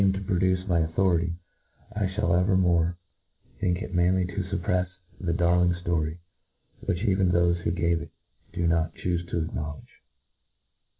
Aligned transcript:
ifliamcd 0.01 0.15
to 0.15 0.23
produce 0.25 0.67
my 0.67 0.79
authority, 0.79 1.35
I 1.95 2.05
(hall 2.07 2.29
cvifr 2.33 2.57
more 2.57 2.97
think, 3.59 3.83
it 3.83 3.93
manly 3.93 4.25
to 4.25 4.41
fupprefs 4.49 4.89
the 5.19 5.31
darkling 5.31 5.75
ftory, 5.75 6.17
which 6.79 7.03
even 7.03 7.31
thofe 7.31 7.57
who 7.61 7.69
gave 7.71 8.01
it 8.01 8.09
do 8.51 8.65
not 8.65 8.95
thufc 8.95 9.29
to 9.29 9.41
ackiiovsrledgifc. 9.41 9.85